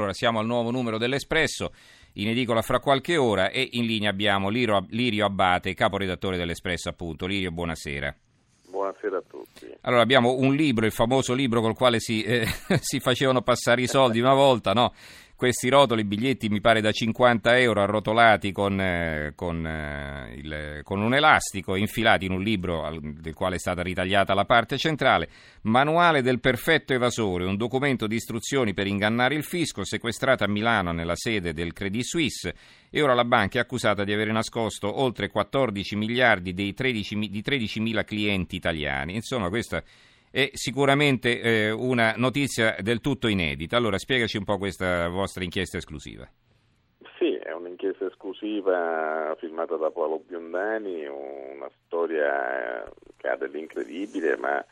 Allora 0.00 0.14
siamo 0.14 0.38
al 0.38 0.46
nuovo 0.46 0.70
numero 0.70 0.96
dell'Espresso, 0.96 1.74
in 2.14 2.28
edicola 2.28 2.62
fra 2.62 2.80
qualche 2.80 3.18
ora 3.18 3.50
e 3.50 3.68
in 3.72 3.84
linea 3.84 4.08
abbiamo 4.08 4.48
Lirio, 4.48 4.86
Lirio 4.88 5.26
Abbate, 5.26 5.74
caporedattore 5.74 6.38
dell'Espresso 6.38 6.88
appunto. 6.88 7.26
Lirio, 7.26 7.50
buonasera. 7.50 8.16
Buonasera 8.70 9.18
a 9.18 9.22
tutti. 9.28 9.70
Allora 9.82 10.00
abbiamo 10.00 10.36
un 10.38 10.54
libro, 10.54 10.86
il 10.86 10.92
famoso 10.92 11.34
libro 11.34 11.60
col 11.60 11.76
quale 11.76 12.00
si, 12.00 12.22
eh, 12.22 12.46
si 12.80 12.98
facevano 12.98 13.42
passare 13.42 13.82
i 13.82 13.86
soldi 13.86 14.20
una 14.20 14.32
volta, 14.32 14.72
no? 14.72 14.94
Questi 15.40 15.70
rotoli, 15.70 16.04
biglietti 16.04 16.50
mi 16.50 16.60
pare 16.60 16.82
da 16.82 16.92
50 16.92 17.58
euro 17.60 17.80
arrotolati 17.80 18.52
con, 18.52 18.78
eh, 18.78 19.32
con, 19.34 19.66
eh, 19.66 20.34
il, 20.36 20.80
con, 20.82 21.00
un 21.00 21.14
elastico 21.14 21.76
infilati 21.76 22.26
in 22.26 22.32
un 22.32 22.42
libro 22.42 22.86
del 23.00 23.32
quale 23.32 23.54
è 23.54 23.58
stata 23.58 23.80
ritagliata 23.80 24.34
la 24.34 24.44
parte 24.44 24.76
centrale, 24.76 25.30
manuale 25.62 26.20
del 26.20 26.40
perfetto 26.40 26.92
evasore, 26.92 27.46
un 27.46 27.56
documento 27.56 28.06
di 28.06 28.16
istruzioni 28.16 28.74
per 28.74 28.86
ingannare 28.86 29.34
il 29.34 29.42
fisco 29.42 29.82
sequestrato 29.82 30.44
a 30.44 30.46
Milano 30.46 30.92
nella 30.92 31.16
sede 31.16 31.54
del 31.54 31.72
Credit 31.72 32.04
Suisse 32.04 32.54
e 32.90 33.00
ora 33.00 33.14
la 33.14 33.24
banca 33.24 33.56
è 33.56 33.62
accusata 33.62 34.04
di 34.04 34.12
aver 34.12 34.32
nascosto 34.32 35.00
oltre 35.00 35.30
14 35.30 35.96
miliardi 35.96 36.52
13, 36.74 37.16
di 37.30 37.42
13.000 37.42 38.04
clienti 38.04 38.56
italiani. 38.56 39.14
Insomma, 39.14 39.48
questa 39.48 39.82
è 40.30 40.50
sicuramente 40.52 41.40
eh, 41.40 41.70
una 41.70 42.14
notizia 42.16 42.76
del 42.80 43.00
tutto 43.00 43.26
inedita. 43.26 43.76
Allora 43.76 43.98
spiegaci 43.98 44.36
un 44.36 44.44
po' 44.44 44.58
questa 44.58 45.08
vostra 45.08 45.42
inchiesta 45.42 45.76
esclusiva. 45.76 46.28
Sì, 47.18 47.34
è 47.34 47.52
un'inchiesta 47.52 48.06
esclusiva 48.06 49.34
firmata 49.38 49.76
da 49.76 49.90
Paolo 49.90 50.22
Biondani, 50.26 51.06
una 51.06 51.68
storia 51.84 52.84
che 53.16 53.28
ha 53.28 53.36
dell'incredibile, 53.36 54.36
ma 54.36 54.64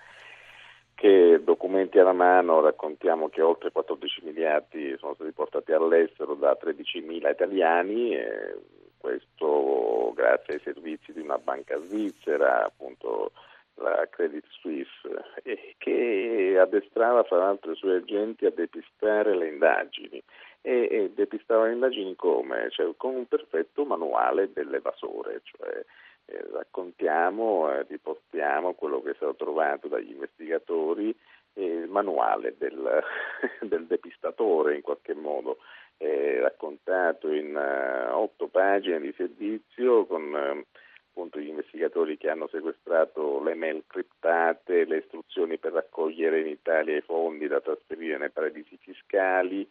che 0.95 1.41
documenti 1.45 1.99
alla 1.99 2.13
mano 2.13 2.61
raccontiamo 2.61 3.29
che 3.29 3.41
oltre 3.41 3.71
14 3.71 4.23
miliardi 4.25 4.97
sono 4.99 5.15
stati 5.15 5.31
portati 5.33 5.73
all'estero 5.73 6.35
da 6.35 6.57
13.000 6.61 7.31
italiani, 7.31 8.17
questo 8.99 10.13
grazie 10.15 10.55
ai 10.55 10.61
servizi 10.61 11.13
di 11.13 11.21
una 11.21 11.39
banca 11.39 11.79
svizzera, 11.79 12.65
appunto 12.65 13.31
la 13.81 14.07
Credit 14.11 14.45
Suisse, 14.49 14.91
e 15.43 15.75
che 15.79 16.57
addestrava 16.59 17.23
fra 17.25 17.39
l'altro 17.39 17.73
i 17.73 17.77
suoi 17.77 17.97
agenti 17.97 18.47
a 18.47 18.51
depistare 18.51 19.37
le 19.37 19.49
indagini. 19.49 20.23
E, 20.61 20.89
e 20.91 21.11
depistava 21.15 21.67
le 21.67 21.73
indagini 21.73 22.15
come? 22.17 22.69
Cioè, 22.71 22.93
con 22.97 23.15
un 23.15 23.27
perfetto 23.27 23.85
manuale 23.85 24.53
dell'evasore, 24.53 25.41
cioè 25.45 25.85
eh, 26.27 26.47
raccontiamo, 26.53 27.73
eh, 27.73 27.87
riportiamo 27.89 28.75
quello 28.75 29.01
che 29.01 29.13
è 29.13 29.15
stato 29.15 29.35
trovato 29.35 29.89
dagli 29.89 30.11
investigatori, 30.11 31.17
eh, 31.55 31.65
il 31.65 31.89
manuale 31.89 32.55
del, 32.59 33.03
del, 33.63 33.87
depistatore 33.87 34.75
in 34.75 34.83
qualche 34.83 35.15
modo, 35.15 35.59
raccontato 36.59 37.33
in 37.33 37.55
uh, 37.55 38.15
otto 38.15 38.49
pagine 38.49 39.01
di 39.01 39.13
servizio 39.17 40.07
con 40.07 40.23
uh, 40.23 40.79
appunto 41.19 41.41
gli 41.41 41.49
investigatori 41.49 42.17
che 42.17 42.31
hanno 42.31 42.47
sequestrato 42.47 43.43
le 43.43 43.55
mail 43.55 43.83
criptate, 43.89 44.85
le 44.85 44.99
istruzioni 44.99 45.59
per 45.59 45.73
raccogliere 45.73 46.41
in 46.41 46.47
Italia 46.47 46.97
i 46.97 47.01
fondi 47.01 47.49
da 47.49 47.61
trasferire 47.61 48.19
nei 48.19 48.31
paradisi 48.31 48.79
fiscali, 48.81 49.69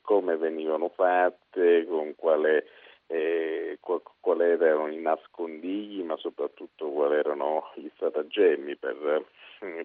come 0.00 0.36
venivano 0.36 0.90
fatte, 0.90 1.84
con 1.88 2.14
quale, 2.14 2.66
eh, 3.08 3.78
qual, 3.80 4.40
erano 4.40 4.86
i 4.86 5.00
nascondigli, 5.00 6.02
ma 6.04 6.16
soprattutto 6.16 6.88
quali 6.88 7.16
erano 7.16 7.72
gli 7.74 7.88
stratagemmi 7.96 8.76
per, 8.76 9.24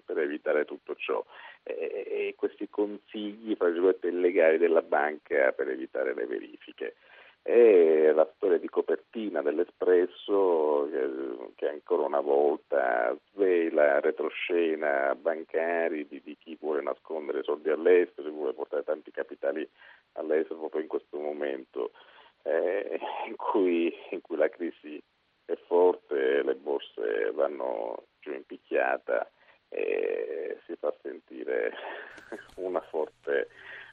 per 0.04 0.18
evitare 0.18 0.64
tutto 0.64 0.94
ciò. 0.94 1.22
E, 1.64 1.74
e 2.06 2.34
questi 2.36 2.68
consigli, 2.70 3.56
fra 3.56 3.70
virgolette, 3.70 4.06
illegali 4.06 4.58
della 4.58 4.82
banca 4.82 5.50
per 5.50 5.68
evitare 5.68 6.14
le 6.14 6.26
verifiche 6.26 6.94
è 7.46 8.10
la 8.12 8.26
storia 8.36 8.56
di 8.56 8.70
copertina 8.70 9.42
dell'Espresso 9.42 10.88
che, 10.90 11.52
che 11.56 11.68
ancora 11.68 12.06
una 12.06 12.20
volta 12.20 13.14
svela 13.30 14.00
retroscena 14.00 15.14
bancari 15.14 16.08
di, 16.08 16.22
di, 16.24 16.38
chi 16.38 16.56
vuole 16.58 16.80
nascondere 16.80 17.42
soldi 17.42 17.68
all'estero, 17.68 18.30
vuole 18.30 18.54
portare 18.54 18.82
tanti 18.82 19.10
capitali 19.10 19.68
all'estero 20.12 20.58
proprio 20.58 20.80
in 20.80 20.88
questo 20.88 21.18
momento 21.18 21.90
eh, 22.44 22.98
in, 23.26 23.36
cui, 23.36 23.94
in, 24.08 24.22
cui, 24.22 24.36
la 24.36 24.48
crisi 24.48 24.98
è 25.44 25.54
forte, 25.66 26.42
le 26.42 26.54
borse 26.54 27.30
vanno 27.34 28.04
giù 28.20 28.32
in 28.32 28.46
picchiata 28.46 29.30
e 29.68 30.60
si 30.64 30.74
fa 30.76 30.94
sentire 31.02 31.74
una 32.56 32.80
forte 32.80 33.48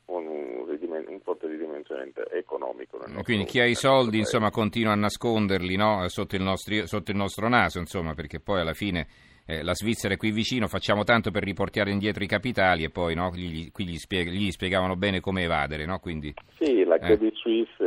un, 0.06 0.64
un 1.08 1.20
forte 1.22 1.48
ridimensionamento 1.48 2.30
economico. 2.30 3.00
Quindi 3.24 3.46
chi 3.46 3.60
ha 3.60 3.66
i 3.66 3.76
soldi 3.76 4.18
insomma, 4.18 4.50
continua 4.52 4.94
a 4.94 4.96
nasconderli 4.96 5.76
no? 5.76 6.08
sotto, 6.10 6.36
il 6.36 6.42
nostri, 6.42 6.88
sotto, 6.88 7.12
il 7.12 7.18
nostro 7.18 7.48
naso, 7.48 7.80
insomma, 7.80 8.14
perché 8.14 8.40
poi 8.40 8.62
alla 8.62 8.74
fine 8.74 9.08
eh, 9.46 9.64
la 9.64 9.74
Svizzera 9.74 10.14
è 10.14 10.18
qui 10.18 10.32
vicino, 10.32 10.68
facciamo 10.68 11.04
tanto 11.04 11.32
per 11.32 11.44
riportare 11.44 11.92
indietro 11.92 12.24
i 12.24 12.28
capitali 12.28 12.84
e 12.84 12.90
poi 12.90 13.16
no? 13.16 13.32
gli, 13.34 13.72
qui 13.72 13.86
gli, 13.86 13.98
spieg- 13.98 14.30
gli, 14.30 14.52
spiegavano 14.52 14.96
bene 14.96 15.20
come 15.20 15.44
evadere. 15.44 15.86
No? 15.86 16.00
Quindi, 16.00 16.34
sì, 16.58 16.84
la 16.84 16.96
eh. 16.96 17.00
Credit 17.00 17.34
eh. 17.34 17.36
Suisse 17.36 17.84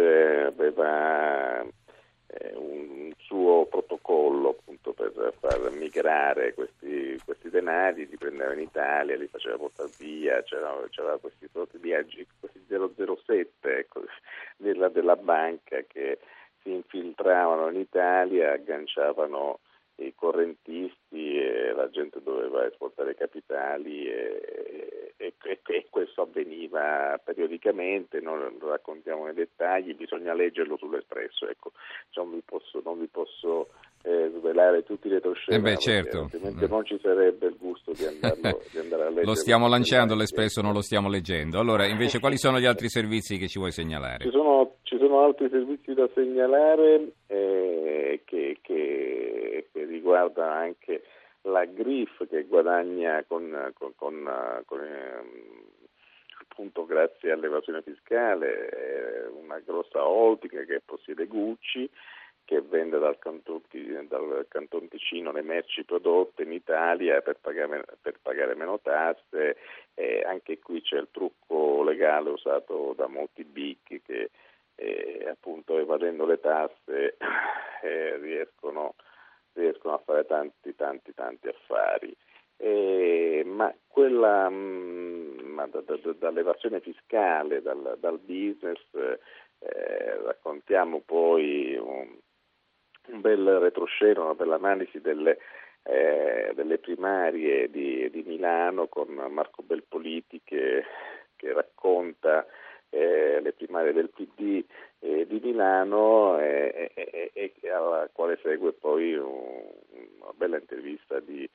aveva 0.46 1.62
eh, 1.62 2.52
un 2.54 3.12
suo 3.18 3.66
protocollo 3.66 4.50
appunto 4.50 4.92
per 4.92 5.34
far 5.38 5.70
migrare 5.72 6.54
questi, 6.54 7.18
questi 7.24 7.48
denari, 7.48 8.06
li 8.08 8.16
prendeva 8.16 8.52
in 8.52 8.60
Italia, 8.60 9.16
li 9.16 9.28
faceva 9.28 9.56
portare 9.56 9.90
via, 9.98 10.42
c'era, 10.42 10.74
c'era 10.90 11.16
questi 11.18 11.48
viaggi, 11.84 12.26
questi 12.40 12.53
007 12.53 12.53
della, 15.04 15.16
banca 15.16 15.82
che 15.86 16.18
si 16.62 16.70
infiltravano 16.70 17.68
in 17.70 17.80
Italia, 17.80 18.52
agganciavano 18.52 19.60
i 19.96 20.12
correntisti 20.14 21.38
e 21.38 21.72
la 21.72 21.88
gente 21.88 22.20
doveva 22.22 22.66
esportare 22.66 23.14
capitali 23.14 24.06
e, 24.06 25.12
e, 25.16 25.34
e, 25.40 25.60
e, 25.64 25.86
questo 25.88 26.22
avveniva 26.22 27.20
periodicamente, 27.22 28.20
non 28.20 28.56
lo 28.58 28.70
raccontiamo 28.70 29.26
nei 29.26 29.34
dettagli, 29.34 29.94
bisogna 29.94 30.34
leggerlo 30.34 30.76
sull'Espresso, 30.76 31.48
ecco, 31.48 31.72
non 32.14 32.32
vi 32.32 32.42
posso, 32.44 32.80
non 32.84 32.98
vi 32.98 33.06
posso 33.06 33.68
eh, 34.02 34.30
svelare 34.36 34.82
tutti 34.82 35.06
i 35.06 35.10
retroscena, 35.10 35.56
eh 35.56 35.60
beh, 35.60 35.76
certo. 35.78 36.20
altrimenti 36.22 36.64
eh. 36.64 36.68
non 36.68 36.84
ci 36.84 36.98
sarebbe 37.00 37.46
il 37.46 37.56
gusto 37.56 37.92
di, 37.92 38.04
andarlo, 38.04 38.60
di 38.70 38.78
andare 38.78 39.02
a 39.02 39.06
leggere. 39.06 39.26
lo 39.26 39.34
stiamo 39.34 39.68
lanciando 39.68 40.14
l'Espresso, 40.14 40.60
non 40.60 40.72
lo 40.72 40.82
stiamo 40.82 41.08
leggendo. 41.08 41.58
Allora, 41.58 41.86
invece, 41.86 42.20
quali 42.20 42.36
sono 42.36 42.58
gli 42.58 42.66
altri 42.66 42.88
servizi 42.90 43.38
che 43.38 43.48
ci 43.48 43.58
vuoi 43.58 43.72
segnalare? 43.72 44.24
Ci 44.24 44.30
sono, 44.30 44.76
sono 45.14 45.26
altri 45.26 45.48
servizi 45.48 45.94
da 45.94 46.08
segnalare 46.12 47.12
eh, 47.28 48.22
che, 48.24 48.58
che, 48.60 49.68
che 49.72 49.84
riguardano 49.84 50.50
anche 50.50 51.04
la 51.42 51.64
GRIF 51.66 52.26
che 52.28 52.44
guadagna 52.44 53.22
con, 53.28 53.72
con, 53.78 53.92
con, 53.94 54.62
con 54.66 54.80
eh, 54.80 55.22
appunto 56.40 56.84
grazie 56.84 57.30
all'evasione 57.30 57.82
fiscale, 57.82 59.30
una 59.40 59.60
grossa 59.60 60.04
holding 60.04 60.66
che 60.66 60.82
possiede 60.84 61.26
Gucci 61.26 61.88
che 62.44 62.60
vende 62.60 62.98
dal 62.98 63.18
canton, 63.18 63.62
dal 64.08 64.46
canton, 64.48 64.88
Ticino 64.88 65.32
le 65.32 65.42
merci 65.42 65.84
prodotte 65.84 66.42
in 66.42 66.52
Italia 66.52 67.22
per 67.22 67.38
pagare, 67.40 67.84
per 68.02 68.18
pagare 68.20 68.54
meno 68.54 68.80
tasse 68.80 69.56
e 69.94 70.22
anche 70.26 70.58
qui 70.58 70.82
c'è 70.82 70.98
il 70.98 71.08
trucco 71.10 71.82
legale 71.84 72.30
usato 72.30 72.94
da 72.96 73.06
molti 73.06 73.44
big 73.44 73.76
che 74.02 74.30
eh, 74.76 75.26
appunto 75.28 75.78
evadendo 75.78 76.26
le 76.26 76.40
tasse 76.40 77.16
eh, 77.82 78.16
riescono, 78.16 78.94
riescono, 79.52 79.94
a 79.94 80.02
fare 80.04 80.24
tanti 80.26 80.74
tanti 80.74 81.14
tanti 81.14 81.48
affari. 81.48 82.16
Eh, 82.56 83.42
ma 83.44 83.74
quella 83.88 84.48
mh, 84.48 85.42
ma 85.54 85.66
da, 85.66 85.80
da, 85.80 85.96
dall'evasione 86.18 86.80
fiscale, 86.80 87.62
dal, 87.62 87.96
dal 87.98 88.18
business, 88.18 88.80
eh, 88.92 90.20
raccontiamo 90.22 91.00
poi 91.00 91.76
un, 91.76 92.16
un 93.06 93.20
bel 93.20 93.58
retroscena, 93.58 94.22
una 94.22 94.34
bella 94.34 94.56
analisi 94.56 95.00
delle, 95.00 95.38
eh, 95.82 96.52
delle 96.54 96.78
primarie 96.78 97.70
di, 97.70 98.10
di, 98.10 98.22
Milano 98.26 98.88
con 98.88 99.08
Marco 99.08 99.62
Belpoliti 99.62 100.40
che, 100.42 100.84
che 101.36 101.52
racconta 101.52 102.46
eh, 102.90 103.40
le 103.40 103.52
primarie 103.52 103.92
del 103.92 104.10
PD 104.10 104.64
eh, 105.00 105.26
di 105.26 105.40
Milano 105.54 106.38
e, 106.40 106.90
e, 106.94 107.30
e, 107.32 107.70
alla 107.70 108.08
quale 108.12 108.38
segue 108.42 108.72
poi 108.72 109.14
un, 109.14 109.62
una 110.20 110.32
bella 110.34 110.58
intervista 110.58 111.20
di, 111.20 111.48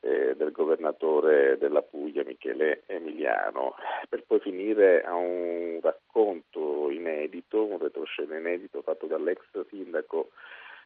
eh, 0.00 0.34
del 0.34 0.50
governatore 0.50 1.56
della 1.56 1.82
Puglia 1.82 2.24
Michele 2.24 2.82
Emiliano, 2.86 3.76
per 4.08 4.24
poi 4.26 4.40
finire 4.40 5.04
a 5.04 5.14
un 5.14 5.78
racconto 5.80 6.90
inedito, 6.90 7.64
un 7.64 7.78
retroscena 7.78 8.36
inedito 8.36 8.82
fatto 8.82 9.06
dall'ex 9.06 9.40
sindaco 9.68 10.30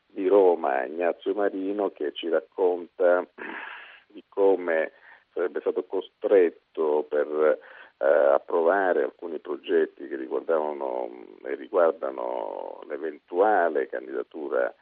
di 0.06 0.28
Roma, 0.28 0.84
Ignazio 0.84 1.32
Marino, 1.32 1.90
che 1.90 2.12
ci 2.12 2.28
racconta 2.28 3.26
di 4.06 4.22
come 4.28 4.92
sarebbe 5.32 5.60
stato 5.60 5.84
costretto 5.84 7.06
per 7.08 7.58
approvare 7.98 9.02
alcuni 9.02 9.38
progetti 9.40 10.06
che 10.06 10.16
riguardavano 10.16 11.10
e 11.44 11.54
riguardano 11.56 12.80
l'eventuale 12.88 13.88
candidatura 13.88 14.72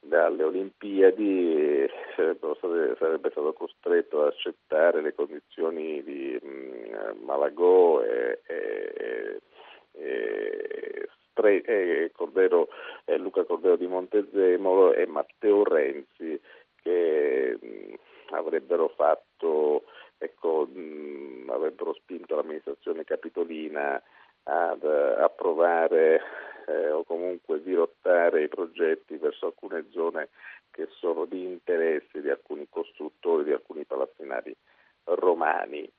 dalle 0.00 0.44
Olimpiadi 0.44 1.86
sarebbe 2.14 3.30
stato 3.30 3.52
costretto 3.52 4.22
ad 4.22 4.28
accettare 4.28 5.00
le 5.02 5.14
condizioni 5.14 6.02
di 6.02 6.38
mh, 6.40 7.24
Malagò 7.24 8.02
e, 8.02 8.40
e, 8.46 9.40
e, 9.92 11.08
e 11.34 12.10
Cordero, 12.14 12.68
Luca 13.18 13.44
Cordero 13.44 13.76
di 13.76 13.86
Montezemolo 13.86 14.92
e 14.92 15.06
Matteo 15.06 15.64
Renzi 15.64 16.40
che 16.82 17.58
mh, 17.60 18.34
avrebbero 18.34 18.88
fatto 18.88 19.77
avrebbero 21.58 21.94
spinto 21.94 22.34
l'amministrazione 22.34 23.04
capitolina 23.04 24.02
ad 24.44 24.82
approvare 24.82 26.20
eh, 26.66 26.90
o 26.90 27.04
comunque 27.04 27.62
dirottare 27.62 28.44
i 28.44 28.48
progetti 28.48 29.16
verso 29.16 29.46
alcune 29.46 29.86
zone 29.90 30.28
che 30.70 30.88
sono 30.98 31.24
di 31.24 31.44
interesse 31.44 32.20
di 32.20 32.30
alcuni 32.30 32.66
costruttori, 32.70 33.44
di 33.44 33.52
alcuni 33.52 33.84
palazzinari 33.84 34.54
romani. 35.04 35.90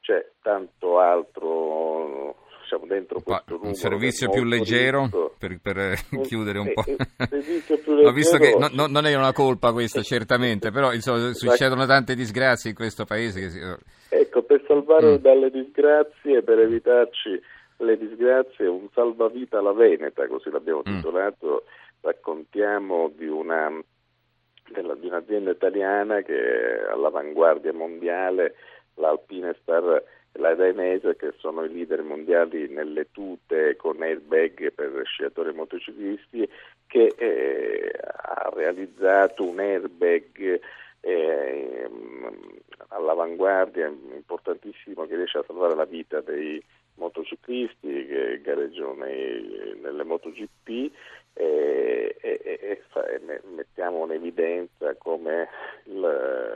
C'è 0.00 0.32
tanto 0.42 0.98
altro 0.98 2.36
diciamo, 2.62 2.86
dentro 2.86 3.20
questo 3.20 3.52
numero. 3.52 3.68
Un 3.68 3.74
servizio 3.74 4.28
più 4.30 4.44
leggero 4.44 5.08
per, 5.38 5.58
per 5.60 5.98
chiudere 6.22 6.58
un 6.58 6.72
po'. 6.72 6.84
Ho 8.04 8.12
visto 8.12 8.36
che 8.36 8.54
no, 8.58 8.68
no, 8.72 8.86
non 8.86 9.06
è 9.06 9.14
una 9.14 9.32
colpa 9.32 9.72
questa 9.72 10.02
certamente, 10.02 10.70
però 10.70 10.92
insomma, 10.92 11.32
succedono 11.32 11.86
tante 11.86 12.14
disgrazie 12.14 12.70
in 12.70 12.76
questo 12.76 13.04
paese. 13.04 13.40
Che... 13.40 13.46
Ecco, 13.46 13.78
per 14.08 14.23
salvare 14.74 15.12
mm. 15.12 15.16
dalle 15.16 15.50
disgrazie, 15.50 16.42
per 16.42 16.58
evitarci 16.58 17.40
le 17.78 17.98
disgrazie, 17.98 18.66
un 18.66 18.88
salvavita 18.92 19.58
alla 19.58 19.72
Veneta, 19.72 20.26
così 20.26 20.50
l'abbiamo 20.50 20.82
mm. 20.88 20.94
titolato, 20.96 21.64
raccontiamo 22.00 23.10
di 23.14 23.26
una 23.26 23.70
della, 24.70 24.94
di 24.94 25.06
un'azienda 25.06 25.50
italiana 25.50 26.22
che 26.22 26.34
è 26.34 26.90
all'avanguardia 26.90 27.72
mondiale, 27.72 28.54
l'Alpine 28.94 29.54
Star 29.60 30.02
e 30.32 30.38
la 30.38 30.54
Dainese, 30.54 31.16
che 31.16 31.32
sono 31.38 31.64
i 31.64 31.72
leader 31.72 32.02
mondiali 32.02 32.68
nelle 32.68 33.08
tute 33.10 33.76
con 33.76 34.02
airbag 34.02 34.72
per 34.72 35.02
sciatori 35.04 35.50
e 35.50 35.52
motociclisti, 35.52 36.48
che 36.86 37.14
eh, 37.16 37.92
ha 38.02 38.50
realizzato 38.54 39.44
un 39.44 39.58
airbag 39.58 40.60
eh, 41.04 41.90
all'avanguardia 42.88 43.86
importantissimo 43.86 45.06
che 45.06 45.16
riesce 45.16 45.38
a 45.38 45.44
salvare 45.46 45.74
la 45.74 45.84
vita 45.84 46.20
dei 46.20 46.62
motociclisti 46.94 48.06
che 48.06 48.40
gareggiano 48.42 48.94
nei, 48.94 49.78
nelle 49.82 50.04
MotoGP 50.04 50.92
e, 51.34 52.16
e, 52.20 52.40
e, 52.42 52.58
e, 52.60 53.42
mettiamo 53.54 54.04
in 54.04 54.12
evidenza 54.12 54.94
come 54.96 55.48
il, 55.84 55.96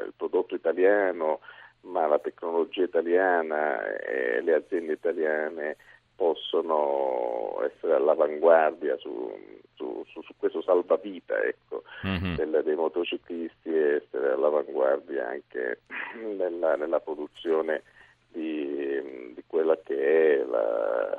il, 0.07 0.13
prodotto 0.17 0.55
italiano, 0.55 1.41
ma 1.83 2.07
la 2.07 2.19
tecnologia 2.19 2.85
italiana 2.85 3.85
e 3.99 4.41
le 4.41 4.55
aziende 4.55 4.93
italiane 4.93 5.77
possono 6.15 7.61
essere 7.65 7.95
all'avanguardia 7.95 8.97
su, 8.99 9.33
su, 9.75 10.05
su, 10.09 10.23
su 10.23 10.35
questo 10.37 10.63
salvavita 10.63 11.41
ecco, 11.43 11.83
mm-hmm. 12.07 12.35
del, 12.35 12.63
dei 12.65 12.75
motociclisti 12.75 13.58
essere 13.79 14.33
all'avanguardia 14.33 15.29
anche 15.29 15.81
nella, 16.37 16.77
nella 16.77 17.01
produzione 17.01 17.83
di, 18.31 19.35
di 19.35 19.43
quella 19.47 19.79
che 19.83 20.41
è 20.41 20.45
la, 20.45 21.17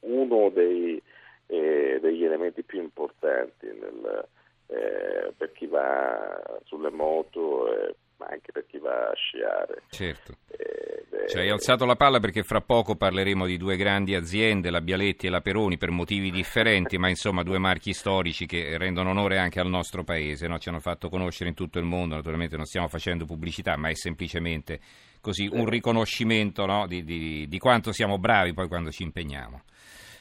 uno 0.00 0.50
dei, 0.50 1.00
eh, 1.46 1.98
degli 2.00 2.24
elementi 2.24 2.62
più 2.62 2.80
importanti 2.80 3.66
nel, 3.66 4.28
eh, 4.68 5.32
per 5.36 5.52
chi 5.52 5.66
va 5.66 6.60
sulle 6.64 6.90
moto, 6.90 7.72
eh, 7.72 7.94
ma 8.18 8.26
anche 8.26 8.52
per 8.52 8.66
chi 8.66 8.78
va 8.78 9.08
a 9.08 9.14
sciare. 9.14 9.82
Certo. 9.90 10.34
Ci 11.26 11.38
hai 11.38 11.50
alzato 11.50 11.84
la 11.84 11.96
palla 11.96 12.20
perché 12.20 12.44
fra 12.44 12.60
poco 12.60 12.94
parleremo 12.94 13.46
di 13.46 13.56
due 13.56 13.76
grandi 13.76 14.14
aziende, 14.14 14.70
la 14.70 14.80
Bialetti 14.80 15.26
e 15.26 15.30
la 15.30 15.40
Peroni, 15.40 15.76
per 15.76 15.90
motivi 15.90 16.30
differenti, 16.30 16.98
ma 16.98 17.08
insomma 17.08 17.42
due 17.42 17.58
marchi 17.58 17.92
storici 17.92 18.46
che 18.46 18.78
rendono 18.78 19.10
onore 19.10 19.38
anche 19.38 19.58
al 19.58 19.68
nostro 19.68 20.04
paese, 20.04 20.46
no? 20.46 20.58
ci 20.58 20.68
hanno 20.68 20.78
fatto 20.78 21.08
conoscere 21.08 21.48
in 21.48 21.56
tutto 21.56 21.80
il 21.80 21.84
mondo, 21.84 22.14
naturalmente 22.14 22.54
non 22.56 22.64
stiamo 22.64 22.86
facendo 22.86 23.24
pubblicità, 23.24 23.76
ma 23.76 23.88
è 23.88 23.94
semplicemente 23.94 24.78
così 25.20 25.48
un 25.50 25.66
riconoscimento 25.66 26.64
no? 26.64 26.86
di, 26.86 27.02
di, 27.02 27.48
di 27.48 27.58
quanto 27.58 27.90
siamo 27.90 28.18
bravi 28.18 28.54
poi 28.54 28.68
quando 28.68 28.92
ci 28.92 29.02
impegniamo. 29.02 29.62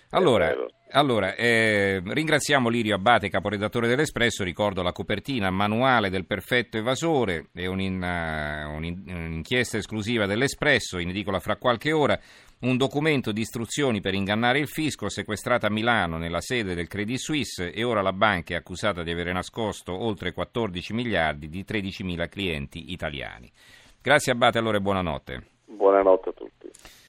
Allora, 0.09 0.55
allora 0.95 1.35
eh, 1.35 2.01
ringraziamo 2.03 2.69
Lirio 2.69 2.95
Abate, 2.95 3.29
caporedattore 3.29 3.87
dell'Espresso, 3.87 4.45
ricordo 4.45 4.81
la 4.81 4.93
copertina, 4.93 5.49
manuale 5.49 6.09
del 6.09 6.25
perfetto 6.25 6.77
evasore, 6.77 7.47
è 7.53 7.65
un'in, 7.65 8.01
uh, 8.01 8.73
un'inchiesta 8.73 9.77
esclusiva 9.77 10.25
dell'Espresso, 10.25 10.97
in 10.97 11.09
edicola 11.09 11.39
fra 11.39 11.57
qualche 11.57 11.91
ora, 11.91 12.17
un 12.61 12.77
documento 12.77 13.33
di 13.33 13.41
istruzioni 13.41 13.99
per 13.99 14.13
ingannare 14.13 14.59
il 14.59 14.69
fisco 14.69 15.09
sequestrato 15.09 15.65
a 15.65 15.69
Milano 15.69 16.17
nella 16.17 16.39
sede 16.39 16.73
del 16.73 16.87
Credit 16.87 17.17
Suisse 17.17 17.71
e 17.71 17.83
ora 17.83 18.01
la 18.01 18.13
banca 18.13 18.53
è 18.53 18.57
accusata 18.57 19.03
di 19.03 19.11
avere 19.11 19.33
nascosto 19.33 19.93
oltre 19.93 20.31
14 20.31 20.93
miliardi 20.93 21.49
di 21.49 21.65
13 21.65 22.03
mila 22.03 22.27
clienti 22.27 22.93
italiani. 22.93 23.51
Grazie 24.01 24.31
Abate, 24.31 24.59
allora 24.59 24.77
e 24.77 24.81
buonanotte. 24.81 25.47
Buonanotte 25.65 26.29
a 26.29 26.33
tutti. 26.33 26.69